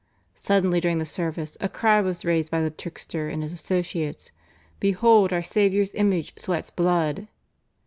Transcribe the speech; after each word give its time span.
Suddenly 0.33 0.79
during 0.81 0.97
the 0.97 1.05
service 1.05 1.57
a 1.61 1.69
cry 1.69 2.01
was 2.01 2.25
raised 2.25 2.49
by 2.49 2.59
the 2.63 2.71
trickster 2.71 3.29
and 3.29 3.43
his 3.43 3.53
associates, 3.53 4.31
"Behold 4.79 5.31
Our 5.31 5.43
Saviour's 5.43 5.93
image 5.93 6.33
sweats 6.37 6.71
blood." 6.71 7.27